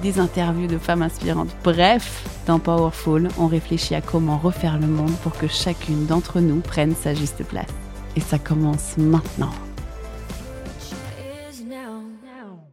des 0.00 0.18
interviews 0.18 0.66
de 0.66 0.78
femmes 0.78 1.02
inspirantes. 1.02 1.54
Bref, 1.62 2.24
dans 2.46 2.58
Powerful, 2.58 3.28
on 3.38 3.46
réfléchit 3.46 3.94
à 3.94 4.00
comment 4.00 4.38
refaire 4.38 4.78
le 4.78 4.86
monde 4.86 5.14
pour 5.22 5.36
que 5.36 5.46
chacune 5.46 6.06
d'entre 6.06 6.40
nous 6.40 6.60
prenne 6.60 6.94
sa 6.94 7.14
juste 7.14 7.44
place. 7.44 7.70
Et 8.16 8.20
ça 8.20 8.38
commence 8.38 8.96
maintenant. 8.96 9.52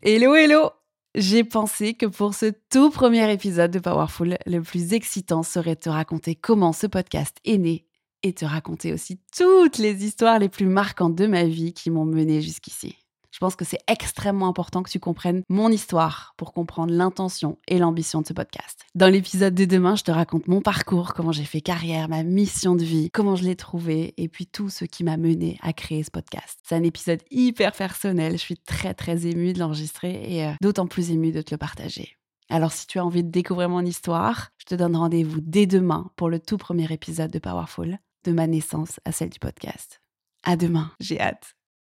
Hello, 0.01 0.35
hello 0.35 0.69
J'ai 1.15 1.43
pensé 1.43 1.93
que 1.93 2.05
pour 2.05 2.33
ce 2.33 2.53
tout 2.71 2.89
premier 2.89 3.31
épisode 3.31 3.71
de 3.71 3.79
Powerful, 3.79 4.37
le 4.45 4.61
plus 4.61 4.93
excitant 4.93 5.43
serait 5.43 5.75
de 5.75 5.81
te 5.81 5.89
raconter 5.89 6.35
comment 6.35 6.71
ce 6.71 6.87
podcast 6.87 7.37
est 7.43 7.57
né 7.57 7.85
et 8.23 8.33
te 8.33 8.45
raconter 8.45 8.93
aussi 8.93 9.19
toutes 9.35 9.77
les 9.77 10.05
histoires 10.05 10.39
les 10.39 10.49
plus 10.49 10.65
marquantes 10.65 11.15
de 11.15 11.27
ma 11.27 11.43
vie 11.43 11.73
qui 11.73 11.91
m'ont 11.91 12.05
mené 12.05 12.41
jusqu'ici. 12.41 12.95
Je 13.37 13.39
pense 13.39 13.55
que 13.55 13.65
c'est 13.65 13.83
extrêmement 13.87 14.47
important 14.47 14.81
que 14.81 14.89
tu 14.89 14.99
comprennes 14.99 15.43
mon 15.47 15.69
histoire 15.69 16.33
pour 16.37 16.53
comprendre 16.53 16.91
l'intention 16.91 17.59
et 17.67 17.77
l'ambition 17.77 18.19
de 18.21 18.25
ce 18.25 18.33
podcast. 18.33 18.81
Dans 18.95 19.13
l'épisode 19.13 19.53
de 19.53 19.65
demain, 19.65 19.95
je 19.95 20.03
te 20.03 20.09
raconte 20.09 20.47
mon 20.47 20.59
parcours, 20.59 21.13
comment 21.13 21.31
j'ai 21.31 21.43
fait 21.43 21.61
carrière, 21.61 22.09
ma 22.09 22.23
mission 22.23 22.73
de 22.73 22.83
vie, 22.83 23.11
comment 23.13 23.35
je 23.35 23.43
l'ai 23.43 23.55
trouvé 23.55 24.15
et 24.17 24.27
puis 24.27 24.47
tout 24.47 24.69
ce 24.69 24.85
qui 24.85 25.03
m'a 25.03 25.17
mené 25.17 25.59
à 25.61 25.71
créer 25.71 26.01
ce 26.01 26.09
podcast. 26.09 26.57
C'est 26.63 26.73
un 26.73 26.81
épisode 26.81 27.21
hyper 27.29 27.73
personnel, 27.73 28.31
je 28.31 28.37
suis 28.37 28.57
très 28.57 28.95
très 28.95 29.27
émue 29.27 29.53
de 29.53 29.59
l'enregistrer 29.59 30.19
et 30.27 30.43
euh, 30.43 30.53
d'autant 30.59 30.87
plus 30.87 31.11
émue 31.11 31.31
de 31.31 31.43
te 31.43 31.53
le 31.53 31.59
partager. 31.59 32.17
Alors 32.49 32.71
si 32.71 32.87
tu 32.87 32.97
as 32.97 33.05
envie 33.05 33.23
de 33.23 33.29
découvrir 33.29 33.69
mon 33.69 33.85
histoire, 33.85 34.49
je 34.57 34.65
te 34.65 34.73
donne 34.73 34.95
rendez-vous 34.95 35.41
dès 35.41 35.67
demain 35.67 36.09
pour 36.15 36.31
le 36.31 36.39
tout 36.39 36.57
premier 36.57 36.91
épisode 36.91 37.29
de 37.29 37.37
Powerful, 37.37 37.99
de 38.23 38.31
ma 38.31 38.47
naissance 38.47 38.99
à 39.05 39.11
celle 39.11 39.29
du 39.29 39.37
podcast. 39.37 40.01
À 40.43 40.55
demain, 40.55 40.89
j'ai 40.99 41.21
hâte. 41.21 41.56